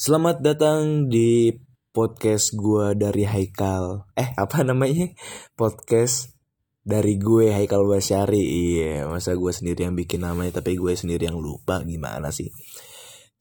[0.00, 1.52] Selamat datang di
[1.92, 4.08] podcast gue dari Haikal.
[4.16, 5.12] Eh, apa namanya?
[5.52, 6.40] Podcast
[6.80, 8.40] dari gue Haikal Basyari.
[8.40, 12.48] Iya, masa gue sendiri yang bikin namanya tapi gue sendiri yang lupa gimana sih?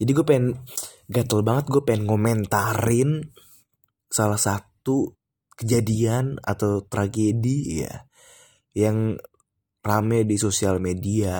[0.04, 0.60] Jadi gue pengen
[1.08, 3.32] gatel banget gue pengen ngomentarin
[4.12, 5.16] salah satu
[5.56, 8.04] kejadian atau tragedi ya
[8.76, 9.16] yang
[9.80, 11.40] rame di sosial media.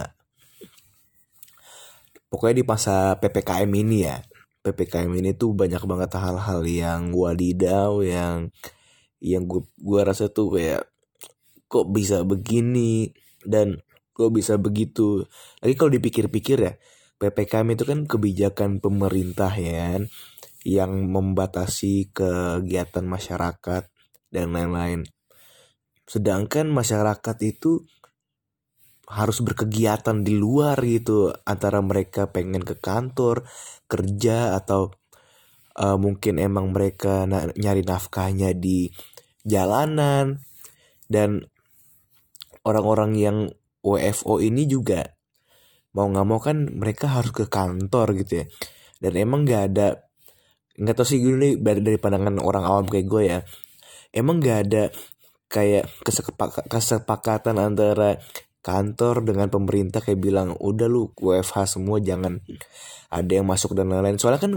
[2.32, 4.16] Pokoknya di masa PPKM ini ya
[4.60, 8.52] ppkm ini tuh banyak banget hal-hal yang wadidaw yang
[9.20, 10.88] yang gue gua rasa tuh kayak
[11.70, 13.14] kok bisa begini?
[13.40, 13.80] Dan
[14.12, 15.24] kok bisa begitu?
[15.64, 16.74] Lagi kalau dipikir-pikir ya
[17.20, 20.00] ppkm itu kan kebijakan pemerintah ya
[20.64, 23.84] yang membatasi kegiatan masyarakat
[24.32, 25.08] dan lain-lain.
[26.08, 27.86] Sedangkan masyarakat itu
[29.10, 33.42] harus berkegiatan di luar gitu antara mereka pengen ke kantor
[33.90, 34.94] kerja atau
[35.82, 38.94] uh, mungkin emang mereka na nyari nafkahnya di
[39.42, 40.46] jalanan.
[41.10, 41.42] Dan
[42.62, 43.38] orang-orang yang
[43.82, 45.18] WFO ini juga
[45.98, 48.46] mau nggak mau kan mereka harus ke kantor gitu ya.
[49.02, 50.06] Dan emang nggak ada
[50.80, 53.40] nggak tahu sih gini dari dari pandangan orang awam kayak gue ya.
[54.14, 54.84] Emang nggak ada
[55.50, 55.90] kayak
[56.70, 58.22] kesepakatan antara
[58.70, 62.38] kantor dengan pemerintah kayak bilang udah lu WFH semua jangan
[63.10, 64.22] ada yang masuk dan lain-lain.
[64.22, 64.54] Soalnya kan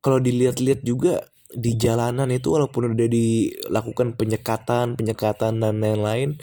[0.00, 6.38] kalau dilihat-lihat juga di jalanan itu walaupun udah dilakukan penyekatan penyekatan dan lain-lain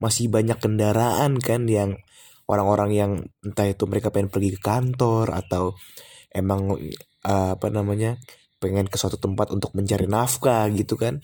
[0.00, 2.00] masih banyak kendaraan kan yang
[2.48, 3.12] orang-orang yang
[3.44, 5.76] entah itu mereka pengen pergi ke kantor atau
[6.32, 8.16] emang uh, apa namanya
[8.58, 11.20] pengen ke suatu tempat untuk mencari nafkah gitu kan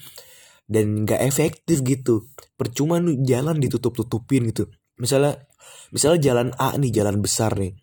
[0.66, 2.30] dan nggak efektif gitu.
[2.58, 4.70] Percuma lu jalan ditutup tutupin gitu.
[4.98, 5.38] Misalnya
[5.94, 7.74] misalnya jalan A nih jalan besar nih.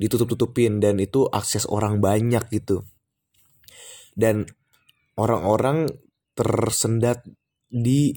[0.00, 2.84] Ditutup tutupin dan itu akses orang banyak gitu.
[4.16, 4.48] Dan
[5.16, 5.88] orang-orang
[6.36, 7.24] tersendat
[7.68, 8.16] di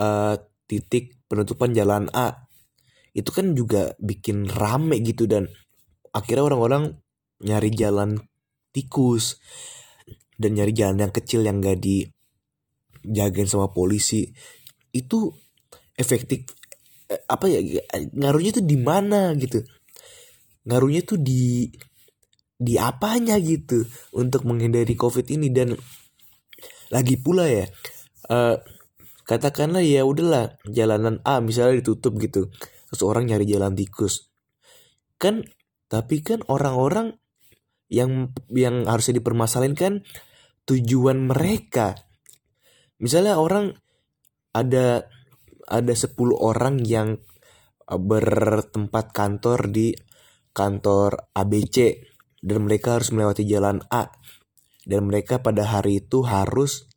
[0.00, 0.36] uh,
[0.68, 2.48] titik penutupan jalan A.
[3.12, 5.48] Itu kan juga bikin rame gitu dan
[6.12, 6.96] akhirnya orang-orang
[7.44, 8.20] nyari jalan
[8.72, 9.38] tikus
[10.38, 12.06] dan nyari jalan yang kecil yang gak di
[13.08, 14.28] jagain sama polisi
[14.92, 15.32] itu
[15.96, 16.44] efektif
[17.08, 17.60] eh, apa ya
[18.14, 19.64] ngaruhnya tuh di mana gitu?
[20.68, 21.72] Ngaruhnya tuh di
[22.58, 25.48] di apanya gitu untuk menghindari covid ini?
[25.48, 25.72] Dan
[26.92, 27.68] lagi pula ya
[28.32, 28.56] uh,
[29.28, 32.48] katakanlah ya udahlah jalanan A misalnya ditutup gitu
[32.88, 34.32] terus orang nyari jalan tikus.
[35.20, 35.44] Kan
[35.88, 37.16] tapi kan orang-orang
[37.88, 39.92] yang yang harusnya dipermasalahin kan
[40.68, 42.07] tujuan mereka
[42.98, 43.74] misalnya orang
[44.54, 45.06] ada
[45.68, 47.18] ada 10 orang yang
[47.86, 49.94] eh, bertempat kantor di
[50.54, 52.02] kantor ABC
[52.42, 54.10] dan mereka harus melewati jalan A
[54.88, 56.88] dan mereka pada hari itu harus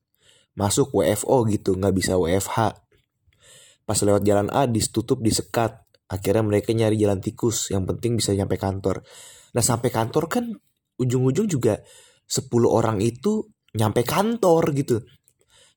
[0.55, 2.57] masuk WFO gitu nggak bisa WFH
[3.85, 8.59] pas lewat jalan A ditutup disekat akhirnya mereka nyari jalan tikus yang penting bisa nyampe
[8.59, 8.99] kantor.
[9.55, 10.45] Nah sampai kantor kan
[10.99, 11.79] ujung-ujung juga
[12.27, 14.99] 10 orang itu nyampe kantor gitu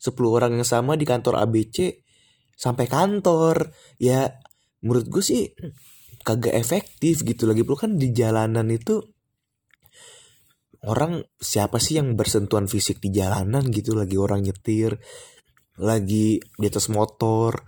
[0.04, 2.04] 10 orang yang sama di kantor ABC
[2.53, 3.72] sampai kantor.
[3.97, 4.37] Ya
[4.84, 5.48] menurut gue sih
[6.20, 7.88] kagak efektif gitu lagi pula.
[7.88, 9.00] Kan di jalanan itu
[10.84, 13.97] orang siapa sih yang bersentuhan fisik di jalanan gitu?
[13.97, 15.00] Lagi orang nyetir
[15.81, 17.64] lagi di atas motor.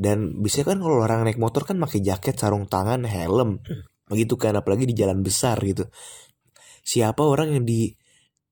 [0.00, 3.60] Dan bisa kan kalau orang naik motor kan pakai jaket sarung tangan helm.
[4.04, 5.88] Begitu kan apalagi di jalan besar gitu.
[6.80, 7.92] Siapa orang yang di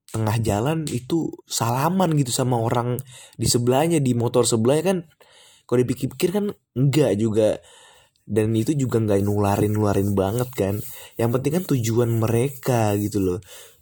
[0.09, 2.97] tengah jalan itu salaman gitu sama orang
[3.37, 4.99] di sebelahnya di motor sebelahnya kan
[5.69, 7.61] kalau dipikir-pikir kan enggak juga.
[8.29, 10.75] Dan itu juga nggak nularin nularin banget kan.
[11.17, 13.39] Yang penting kan tujuan mereka gitu loh.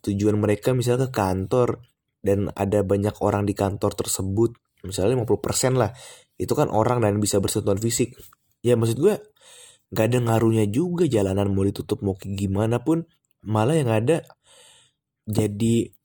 [0.06, 1.82] Tujuan mereka misalnya ke kantor
[2.22, 5.91] dan ada banyak orang di kantor tersebut misalnya 50% lah
[6.37, 8.14] itu kan orang dan bisa bersentuhan fisik.
[8.60, 9.14] Ya maksud gue
[9.94, 13.06] nggak ada ngaruhnya juga jalanan mau ditutup mau gimana pun.
[13.47, 14.26] Malah yang ada
[15.26, 15.95] jadi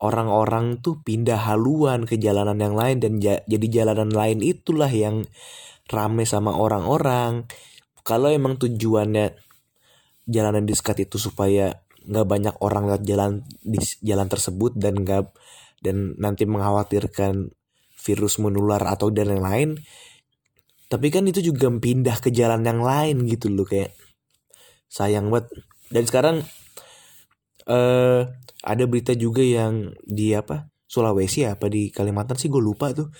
[0.00, 5.28] orang-orang tuh pindah haluan ke jalanan yang lain dan ja jadi jalanan lain itulah yang
[5.92, 7.44] rame sama orang-orang.
[8.00, 9.36] Kalau emang tujuannya
[10.24, 13.30] jalanan diskat itu supaya nggak banyak orang lewat jalan
[13.60, 15.28] di jalan tersebut dan nggak
[15.84, 17.52] dan nanti mengkhawatirkan
[18.00, 19.70] virus menular atau dan yang lain
[20.88, 23.92] tapi kan itu juga pindah ke jalan yang lain gitu loh kayak
[24.88, 25.52] sayang banget
[25.92, 26.36] dan sekarang
[27.70, 28.22] eh
[28.60, 33.14] ada berita juga yang di apa Sulawesi apa di Kalimantan sih gue lupa tuh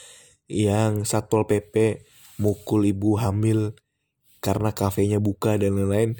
[0.51, 2.03] yang satpol pp
[2.43, 3.79] mukul ibu hamil
[4.41, 6.17] karena kafenya buka dan lain-lain.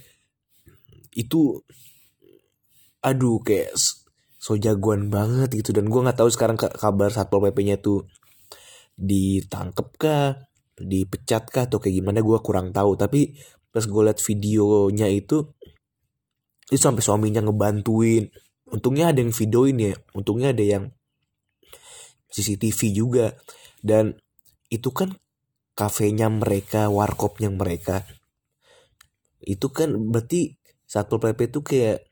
[1.11, 1.65] Itu
[3.01, 3.73] aduh kayak
[4.37, 5.73] so jagoan banget gitu.
[5.73, 8.07] Dan gue nggak tahu sekarang kabar satpol pp-nya tuh
[9.01, 10.37] ditangkep kah
[10.77, 12.95] dipecat kah atau kayak gimana gue kurang tahu.
[12.95, 13.35] Tapi
[13.73, 15.51] pas gue liat videonya itu
[16.71, 18.31] itu sampai suaminya ngebantuin.
[18.71, 19.95] Untungnya ada yang videoin ya.
[20.15, 20.85] Untungnya ada yang
[22.31, 23.35] CCTV juga.
[23.83, 24.15] Dan
[24.71, 25.19] itu kan
[25.75, 28.07] kafenya mereka warkopnya mereka.
[29.43, 30.55] Itu kan berarti
[30.87, 32.07] satpol pp itu kayak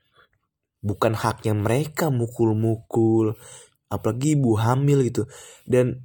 [0.83, 3.39] bukan haknya mereka mukul-mukul
[3.87, 5.31] apalagi ibu hamil gitu.
[5.63, 6.03] Dan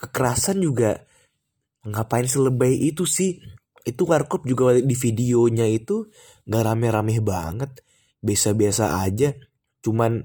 [0.00, 1.04] kekerasan juga
[1.84, 3.40] ngapain selebay itu sih
[3.84, 6.08] itu warkop juga di videonya itu
[6.46, 7.80] nggak rame-rame banget.
[8.20, 9.32] Biasa-biasa aja.
[9.80, 10.20] Cuman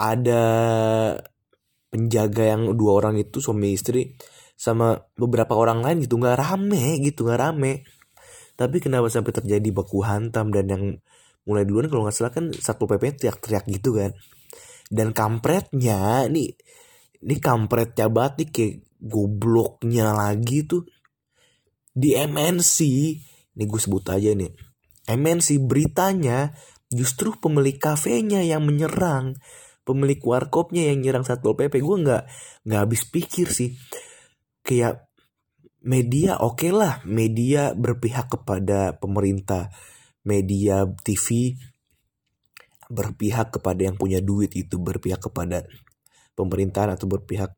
[0.00, 0.42] ada
[1.90, 4.14] penjaga yang dua orang itu suami istri
[4.56, 6.20] sama beberapa orang lain gitu.
[6.20, 7.84] Nggak rame gitu nggak rame.
[8.54, 10.84] Tapi kenapa sampai terjadi baku hantam dan yang
[11.48, 14.12] mulai duluan kalau nggak salah kan satu pp teriak-teriak gitu kan.
[14.90, 16.52] Dan kampretnya nih
[17.20, 20.84] ini kampretnya nih kayak gobloknya lagi tuh
[22.00, 22.76] di MNC
[23.60, 24.48] ini gue sebut aja nih.
[25.04, 26.56] MNC beritanya
[26.88, 29.36] justru pemilik kafenya yang menyerang
[29.84, 32.22] pemilik warkopnya yang nyerang satpol pp gue nggak
[32.64, 33.76] nggak habis pikir sih.
[34.64, 35.10] Kayak
[35.84, 39.72] media oke okay lah media berpihak kepada pemerintah
[40.24, 41.56] media TV
[42.90, 45.64] berpihak kepada yang punya duit itu berpihak kepada
[46.36, 47.56] pemerintahan atau berpihak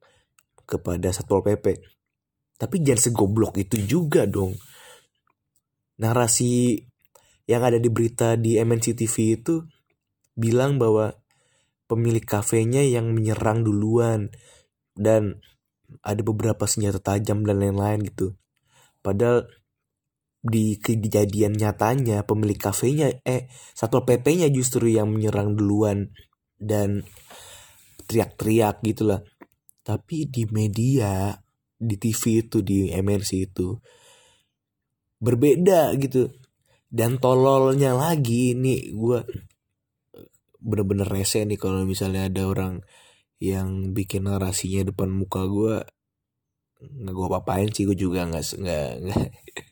[0.66, 1.82] kepada satpol pp
[2.56, 4.54] tapi jangan segoblok itu juga dong
[5.98, 6.78] narasi
[7.46, 9.62] yang ada di berita di MNC TV itu
[10.32, 11.12] bilang bahwa
[11.90, 14.32] pemilik kafenya yang menyerang duluan
[14.96, 15.42] dan
[16.00, 18.32] ada beberapa senjata tajam dan lain-lain gitu.
[19.04, 19.44] Padahal
[20.42, 23.46] di kejadian nyatanya pemilik kafenya eh
[23.78, 26.10] satu PP-nya justru yang menyerang duluan
[26.56, 27.04] dan
[28.08, 29.20] teriak-teriak gitulah.
[29.82, 31.34] Tapi di media,
[31.82, 33.74] di TV itu, di MNC itu
[35.18, 36.30] berbeda gitu.
[36.92, 39.18] Dan tololnya lagi nih gue
[40.62, 42.74] bener-bener rese nih kalau misalnya ada orang
[43.42, 45.82] yang bikin narasinya depan muka gue
[46.82, 48.88] nggak gue apain sih gue juga nggak nggak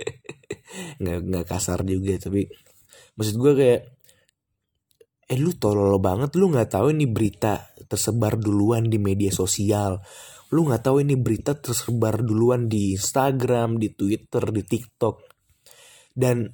[1.02, 2.50] nggak nggak kasar juga tapi
[3.14, 3.80] maksud gue kayak
[5.30, 10.02] eh lu tolol banget lu nggak tahu ini berita tersebar duluan di media sosial
[10.50, 15.16] lu nggak tahu ini berita tersebar duluan di Instagram di Twitter di TikTok.
[16.10, 16.50] Dan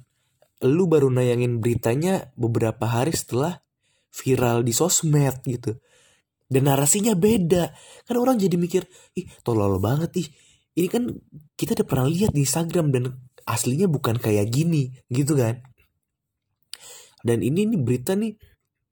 [0.61, 3.57] lu baru nayangin beritanya beberapa hari setelah
[4.13, 5.81] viral di sosmed gitu.
[6.47, 7.73] Dan narasinya beda.
[8.05, 8.85] Kan orang jadi mikir
[9.17, 10.27] ih tolol banget ih.
[10.77, 11.09] Ini kan
[11.57, 13.03] kita udah pernah lihat di Instagram dan
[13.49, 15.57] aslinya bukan kayak gini gitu kan.
[17.25, 18.37] Dan ini nih berita nih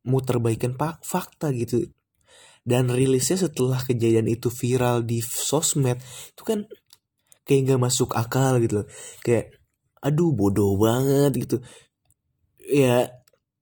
[0.09, 1.85] mau terbaikan fakta gitu
[2.65, 6.01] dan rilisnya setelah kejadian itu viral di sosmed
[6.33, 6.65] itu kan
[7.45, 8.89] kayak nggak masuk akal gitu
[9.21, 9.53] kayak
[10.01, 11.57] aduh bodoh banget gitu.
[12.65, 13.09] Ya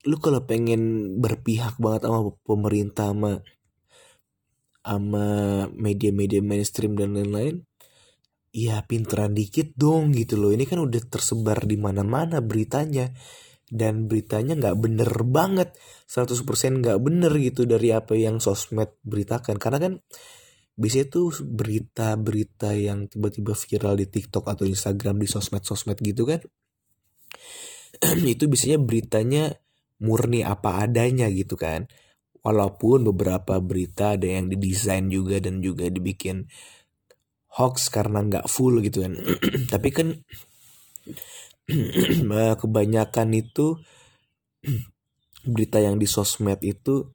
[0.04, 3.40] lu kalau pengen berpihak banget sama pemerintah sama
[4.84, 5.28] sama
[5.72, 7.64] media-media mainstream dan lain-lain
[8.52, 10.52] ya pinteran dikit dong gitu loh.
[10.52, 13.12] Ini kan udah tersebar di mana-mana beritanya
[13.74, 15.74] dan beritanya nggak bener banget.
[16.06, 16.46] 100%
[16.86, 19.58] nggak bener gitu dari apa yang sosmed beritakan.
[19.58, 19.94] Karena kan
[20.78, 26.42] biasanya tuh berita-berita yang tiba-tiba viral di TikTok atau Instagram di sosmed-sosmed gitu kan.
[28.38, 29.44] Itu biasanya beritanya
[30.06, 31.90] murni apa adanya gitu kan.
[32.46, 36.46] Walaupun beberapa berita ada yang didesain juga dan juga dibikin
[37.58, 39.18] hoax karena nggak full gitu kan.
[39.74, 40.14] Tapi kan
[42.62, 43.80] kebanyakan itu
[45.54, 47.08] berita yang di sosmed itu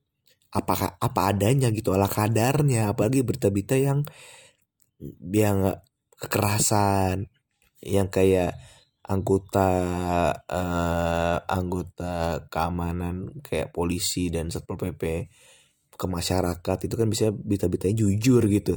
[0.48, 2.92] apa apa adanya gitu ala kadarnya.
[2.92, 4.04] Apalagi berita-berita yang
[5.32, 5.76] yang
[6.18, 7.30] kekerasan
[7.78, 8.58] yang kayak
[9.08, 9.68] anggota
[10.36, 15.32] uh, anggota keamanan kayak polisi dan satpol pp
[15.98, 18.76] ke masyarakat itu kan bisa berita-beritanya jujur gitu.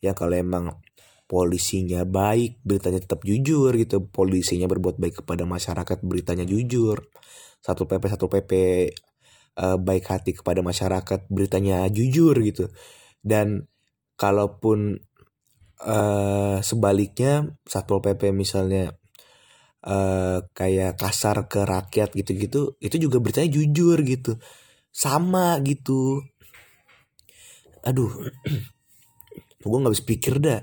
[0.00, 0.80] Ya kalau emang
[1.24, 4.04] polisinya baik beritanya tetap jujur gitu.
[4.08, 7.08] Polisinya berbuat baik kepada masyarakat beritanya jujur.
[7.64, 8.52] Satu pp satu pp
[9.56, 12.68] uh, baik hati kepada masyarakat beritanya jujur gitu.
[13.24, 13.64] Dan
[14.20, 15.00] kalaupun
[15.80, 18.92] uh, sebaliknya satpol pp misalnya
[19.88, 24.36] uh, kayak kasar ke rakyat gitu-gitu itu juga beritanya jujur gitu.
[24.92, 26.20] Sama gitu.
[27.88, 28.12] Aduh
[29.64, 30.60] gue nggak bisa pikir dah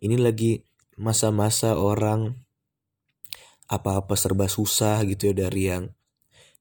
[0.00, 0.64] ini lagi
[1.00, 2.36] masa-masa orang
[3.70, 5.84] apa-apa serba susah gitu ya dari yang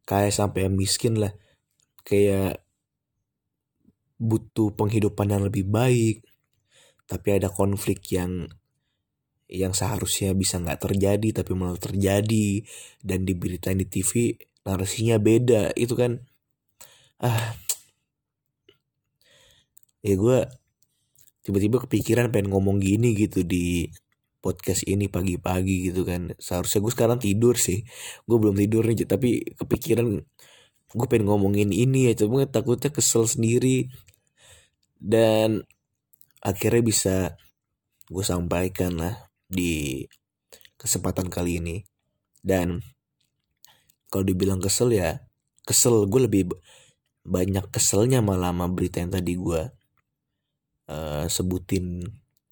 [0.05, 1.33] kayak sampai yang miskin lah.
[2.05, 2.63] Kayak
[4.19, 6.27] butuh penghidupan yang lebih baik
[7.09, 8.45] tapi ada konflik yang
[9.49, 12.61] yang seharusnya bisa nggak terjadi tapi malah terjadi
[13.01, 16.21] dan di berita di TV narasinya beda itu kan
[17.23, 17.57] ah.
[19.99, 20.39] Ya gue
[21.43, 23.89] tiba-tiba kepikiran pengen ngomong gini gitu di
[24.39, 26.31] podcast ini pagi-pagi gitu kan.
[26.39, 27.83] Seharusnya gue sekarang tidur sih.
[28.23, 30.07] Gue belum tidur nih tapi kepikiran
[30.89, 32.13] gue pengen ngomongin ini ya.
[32.15, 33.91] Cuma takutnya kesel sendiri.
[34.99, 35.63] Dan
[36.43, 37.15] akhirnya bisa
[38.09, 39.15] gue sampaikan lah
[39.47, 40.03] di
[40.79, 41.77] kesempatan kali ini.
[42.39, 42.79] Dan
[44.07, 45.19] kalau dibilang kesel ya
[45.67, 46.07] kesel.
[46.07, 46.51] Gue lebih
[47.27, 49.78] banyak keselnya malah sama berita yang tadi gue
[50.89, 52.01] uh, sebutin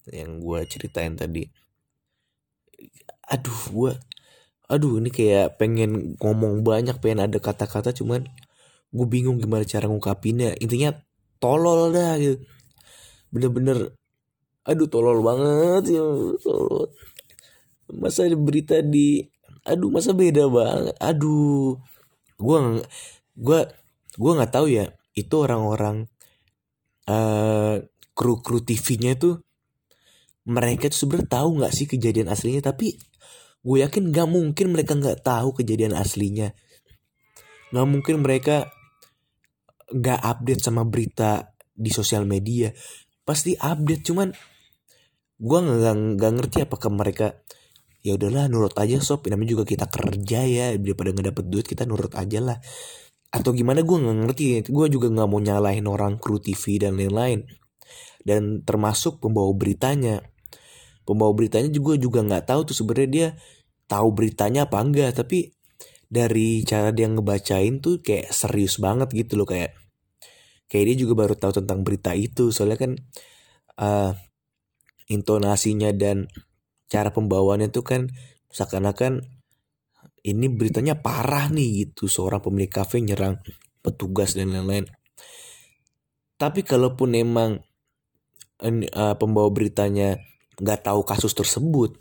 [0.08, 1.44] yang gue ceritain tadi.
[3.28, 3.92] Aduh gue
[4.68, 8.28] aduh ini kayak pengen ngomong banyak pengen ada kata-kata cuman
[8.92, 10.56] gue bingung gimana cara ngungkapinnya.
[10.62, 10.94] Intinya
[11.42, 12.40] tolol dah gitu.
[13.34, 13.92] Bener-bener
[14.68, 16.04] aduh tolol banget ya
[16.44, 16.92] tolol
[17.88, 19.24] masa berita di
[19.64, 21.80] aduh masa beda banget aduh.
[22.38, 22.78] Gua
[23.34, 23.66] gua
[24.14, 26.06] gua nggak tahu ya itu orang-orang
[27.10, 27.82] uh,
[28.18, 29.38] kru kru TV-nya tuh
[30.48, 32.72] mereka tuh sebenarnya tahu nggak sih kejadian aslinya?
[32.72, 32.96] Tapi
[33.62, 36.56] gue yakin nggak mungkin mereka nggak tahu kejadian aslinya.
[37.70, 38.72] Nggak mungkin mereka
[39.92, 42.72] nggak update sama berita di sosial media.
[43.22, 44.28] Pasti update cuman
[45.38, 45.58] gue
[46.18, 47.38] nggak ngerti apakah mereka
[48.00, 49.28] ya udahlah nurut aja sob.
[49.28, 50.72] Namanya juga kita kerja ya.
[50.80, 52.58] Daripada nggak dapet duit kita nurut aja lah.
[53.28, 54.44] Atau gimana gue nggak ngerti.
[54.72, 57.67] Gue juga nggak mau nyalahin orang kru TV dan lain-lain
[58.28, 60.20] dan termasuk pembawa beritanya.
[61.08, 63.28] Pembawa beritanya juga juga nggak tahu tuh sebenarnya dia
[63.88, 65.16] tahu beritanya apa enggak.
[65.16, 65.48] Tapi
[66.08, 69.72] dari cara dia ngebacain tuh kayak serius banget gitu loh kayak
[70.68, 72.52] kayak dia juga baru tahu tentang berita itu.
[72.52, 72.92] Soalnya kan
[73.80, 74.12] uh,
[75.08, 76.28] intonasinya dan
[76.92, 78.12] cara pembawaannya tuh kan
[78.52, 79.24] seakan-akan
[80.28, 82.04] ini beritanya parah nih gitu.
[82.04, 83.40] Seorang pemilik kafe nyerang
[83.80, 84.84] petugas dan lain-lain.
[86.38, 87.64] Tapi kalaupun emang
[88.62, 90.18] uh, pembawa beritanya
[90.58, 91.94] nggak tahu kasus tersebut,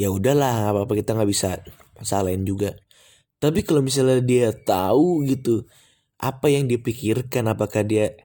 [0.00, 1.60] ya udahlah apa apa kita nggak bisa
[2.00, 2.76] salahin juga.
[3.36, 5.68] Tapi kalau misalnya dia tahu gitu
[6.16, 8.16] apa yang dipikirkan, apakah dia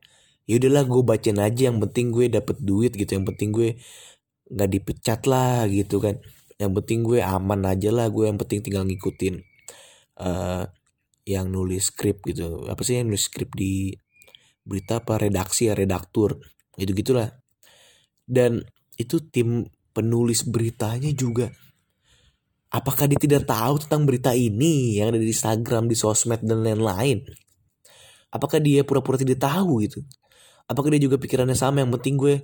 [0.47, 3.79] ya udahlah gue bacain aja yang penting gue dapet duit gitu yang penting gue
[4.51, 6.19] nggak dipecat lah gitu kan.
[6.55, 9.43] Yang penting gue aman aja lah gue yang penting tinggal ngikutin
[10.23, 10.63] uh,
[11.27, 12.67] yang nulis skrip gitu.
[12.71, 13.95] Apa sih yang nulis skrip di
[14.63, 15.19] berita apa?
[15.19, 16.39] Redaksi ya redaktur.
[16.79, 17.40] Gitu gitulah
[18.25, 18.65] dan
[18.99, 21.51] itu tim penulis beritanya juga.
[22.71, 27.19] Apakah dia tidak tahu tentang berita ini yang ada di Instagram di sosmed dan lain-lain?
[28.31, 29.99] Apakah dia pura-pura tidak tahu gitu?
[30.71, 31.83] Apakah dia juga pikirannya sama?
[31.83, 32.35] Yang penting gue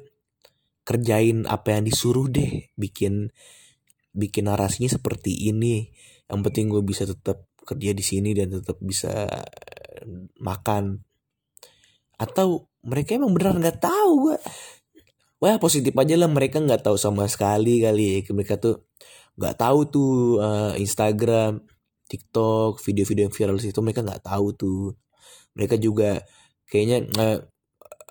[0.83, 2.67] kerjain apa yang disuruh deh.
[2.75, 3.31] Bikin
[4.11, 5.87] bikin narasinya seperti ini.
[6.27, 10.03] Yang penting gue bisa tetap kerja di sini dan tetap bisa eh,
[10.43, 10.99] makan.
[12.19, 14.37] Atau mereka emang beneran nggak tahu gue
[15.41, 18.33] wah positif aja lah mereka nggak tahu sama sekali kali ya.
[18.33, 18.87] Mereka tuh
[19.37, 21.61] nggak tahu tuh uh, Instagram
[22.09, 24.83] TikTok video-video yang viral itu mereka nggak tahu tuh.
[25.57, 26.21] Mereka juga
[26.69, 27.37] kayaknya uh,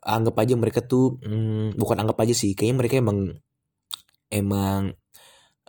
[0.06, 3.18] anggap aja mereka tuh hmm, bukan anggap aja sih kayaknya mereka emang
[4.30, 4.83] emang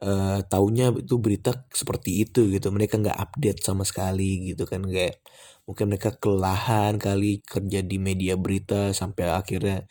[0.02, 2.70] uh, taunya itu berita seperti itu gitu.
[2.70, 5.22] Mereka nggak update sama sekali gitu kan kayak
[5.68, 9.84] mungkin mereka kelelahan kali kerja di media berita sampai akhirnya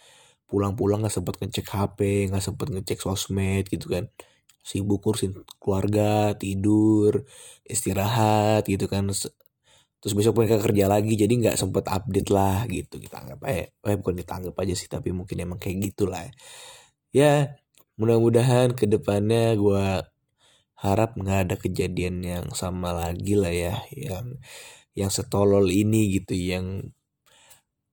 [0.50, 1.98] pulang-pulang nggak sempat ngecek HP
[2.30, 4.10] nggak sempat ngecek sosmed gitu kan.
[4.66, 7.26] Sibuk kursin keluarga tidur
[7.66, 9.10] istirahat gitu kan.
[10.00, 12.98] Terus besok mereka kerja lagi jadi nggak sempet update lah gitu.
[13.02, 16.22] Kita anggap aja eh bukan kita anggap aja sih tapi mungkin emang kayak gitulah.
[16.24, 16.32] Ya,
[17.12, 17.30] ya
[17.98, 20.04] mudah-mudahan ke depannya gue
[20.76, 24.36] harap nggak ada kejadian yang sama lagi lah ya yang
[24.92, 26.92] yang setolol ini gitu yang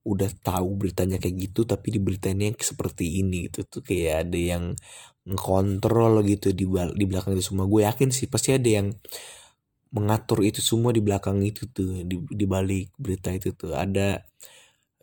[0.04, 3.64] udah tahu beritanya kayak gitu tapi di beritanya seperti ini gitu.
[3.64, 4.64] Tuh kayak ada yang
[5.24, 7.64] ngontrol gitu di di belakang itu semua.
[7.64, 8.92] Gue yakin sih pasti ada yang
[9.94, 13.72] mengatur itu semua di belakang itu tuh di, di balik berita itu tuh.
[13.72, 14.20] Ada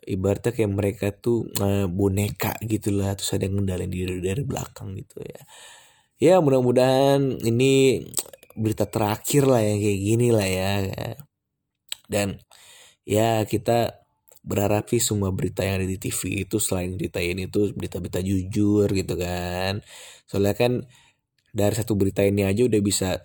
[0.06, 4.94] ibaratnya kayak mereka tuh uh, boneka gitu lah terus ada yang ngendalin diri dari belakang
[4.98, 5.42] gitu ya.
[6.22, 8.06] Ya mudah-mudahan ini
[8.54, 10.72] berita terakhir lah yang kayak gini lah ya.
[12.06, 12.38] Dan
[13.02, 14.01] ya kita
[14.42, 18.90] berharap sih semua berita yang ada di TV itu selain berita ini tuh berita-berita jujur
[18.90, 19.80] gitu kan.
[20.26, 20.72] Soalnya kan
[21.54, 23.22] dari satu berita ini aja udah bisa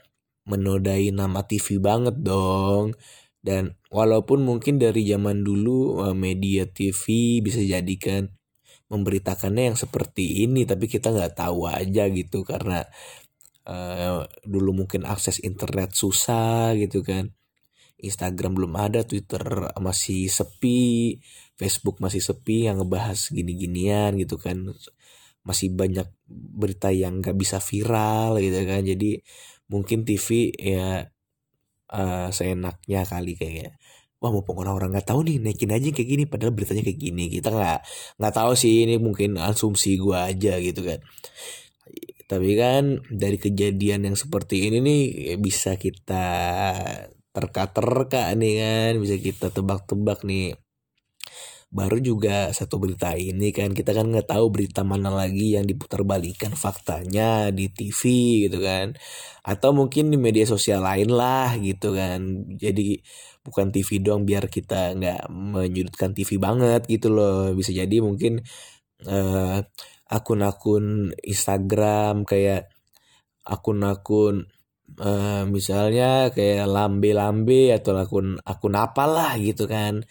[0.47, 2.93] menodai nama TV banget dong.
[3.41, 8.29] Dan walaupun mungkin dari zaman dulu uh, media TV bisa jadikan
[8.87, 12.87] memberitakannya yang seperti ini tapi kita nggak tahu aja gitu karena
[13.67, 17.36] uh, dulu mungkin akses internet susah gitu kan
[17.97, 19.41] Instagram belum ada Twitter
[19.81, 21.17] masih sepi
[21.57, 24.69] Facebook masih sepi yang ngebahas gini-ginian gitu kan.
[25.41, 28.85] Masih banyak berita yang nggak bisa viral gitu kan.
[28.85, 29.17] Jadi
[29.73, 31.09] mungkin TV ya
[31.89, 33.73] uh, seenaknya kali kayaknya.
[34.17, 37.25] Wah mau orang-orang nggak tahu nih naikin aja kayak gini padahal beritanya kayak gini.
[37.33, 37.79] Kita nggak
[38.21, 41.01] nggak tahu sih ini mungkin asumsi gue aja gitu kan.
[42.27, 45.01] Tapi kan dari kejadian yang seperti ini nih
[45.41, 46.25] bisa kita
[47.37, 50.57] terka-terka nih kan bisa kita tebak-tebak nih.
[51.69, 56.01] Baru juga satu berita ini kan kita kan nggak tahu berita mana lagi yang diputar
[56.01, 58.01] balikan faktanya di TV
[58.49, 58.97] gitu kan.
[59.45, 62.49] Atau mungkin di media sosial lain lah gitu kan.
[62.57, 62.97] Jadi
[63.45, 67.53] bukan TV doang biar kita nggak menyudutkan TV banget gitu loh.
[67.53, 68.41] Bisa jadi mungkin
[69.05, 69.61] uh,
[70.09, 72.71] akun-akun Instagram kayak
[73.45, 74.49] akun-akun
[74.95, 80.03] uh, misalnya kayak lambe-lambe atau akun akun apalah gitu kan.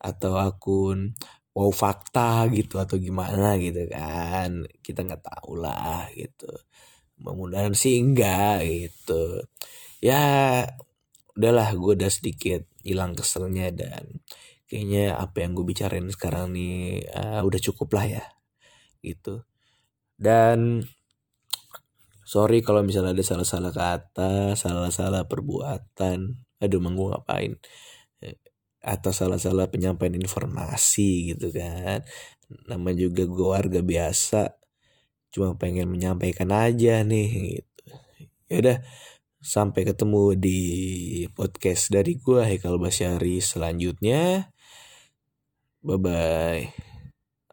[0.00, 1.18] Atau akun
[1.50, 4.64] wow fakta gitu atau gimana gitu kan.
[4.80, 6.50] Kita nggak tahu lah gitu.
[7.20, 9.44] Mudah-mudahan sih enggak gitu.
[10.00, 10.22] Ya
[11.36, 14.24] udahlah gue udah sedikit hilang keselnya dan
[14.68, 18.24] kayaknya apa yang gue bicarain sekarang nih uh, udah cukup lah ya
[19.04, 19.44] gitu.
[20.20, 20.84] Dan
[22.30, 26.18] sorry kalau misalnya ada salah-salah kata salah-salah perbuatan.
[26.62, 27.52] Aduh emang gue ngapain?
[28.80, 32.06] Atau salah-salah penyampaian informasi gitu kan.
[32.70, 34.54] Nama juga gue warga biasa.
[35.34, 37.84] Cuma pengen menyampaikan aja nih gitu.
[38.50, 38.78] Ya udah
[39.42, 40.60] sampai ketemu di
[41.34, 44.54] podcast dari gue Hekal Basyari selanjutnya.
[45.82, 46.90] Bye bye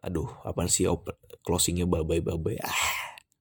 [0.07, 0.87] aduh apa sih
[1.43, 3.06] closingnya bye bye bye bye ah